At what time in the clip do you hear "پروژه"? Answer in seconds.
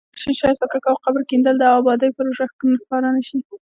2.17-2.43